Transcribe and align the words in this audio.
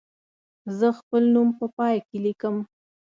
زه 0.77 0.87
خپل 0.99 1.23
نوم 1.33 1.49
په 1.59 1.65
پای 1.77 1.95
کې 2.07 2.17
لیکم. 2.25 2.55